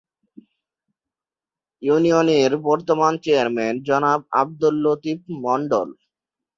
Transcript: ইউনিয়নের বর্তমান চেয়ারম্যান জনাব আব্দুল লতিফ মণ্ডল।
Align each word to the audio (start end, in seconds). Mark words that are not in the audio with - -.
ইউনিয়নের 1.81 2.51
বর্তমান 2.67 3.13
চেয়ারম্যান 3.23 3.75
জনাব 3.87 4.19
আব্দুল 4.41 4.75
লতিফ 4.85 5.19
মণ্ডল। 5.43 5.89